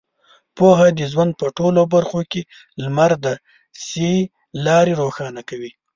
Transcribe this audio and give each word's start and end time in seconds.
پوهه 0.57 0.87
د 0.97 0.99
ژوند 1.11 1.31
په 1.39 1.47
ټولو 1.57 1.81
برخو 1.93 2.21
کې 2.31 2.41
لمر 2.83 3.11
دی 3.23 3.35
چې 3.85 4.07
لارې 4.65 4.93
روښانه 5.01 5.41
کوي. 5.49 5.71